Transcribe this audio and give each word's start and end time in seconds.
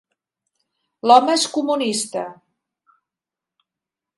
L'home 1.11 1.29
és 1.39 1.45
comunista! 1.57 2.25